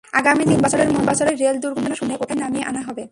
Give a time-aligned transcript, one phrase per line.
[0.13, 3.03] আগামী তিন বছরের মধ্যে রেল দুর্ঘটনা শূন্যের কোঠায় নামিয়ে আনা হবে।